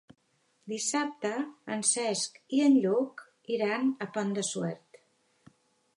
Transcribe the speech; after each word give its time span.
Dissabte 0.71 1.29
en 1.75 1.85
Cesc 1.91 2.41
i 2.59 2.63
en 2.69 2.79
Lluc 2.87 3.23
iran 3.59 3.95
al 4.07 4.13
Pont 4.17 4.37
de 4.39 4.49
Suert. 4.53 5.03